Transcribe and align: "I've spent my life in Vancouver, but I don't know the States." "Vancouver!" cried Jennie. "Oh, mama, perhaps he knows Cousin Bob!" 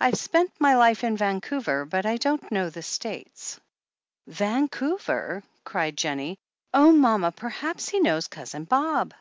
"I've 0.00 0.18
spent 0.18 0.50
my 0.60 0.74
life 0.74 1.04
in 1.04 1.16
Vancouver, 1.16 1.84
but 1.84 2.04
I 2.04 2.16
don't 2.16 2.50
know 2.50 2.68
the 2.68 2.82
States." 2.82 3.60
"Vancouver!" 4.26 5.44
cried 5.62 5.96
Jennie. 5.96 6.36
"Oh, 6.74 6.90
mama, 6.90 7.30
perhaps 7.30 7.88
he 7.88 8.00
knows 8.00 8.26
Cousin 8.26 8.64
Bob!" 8.64 9.14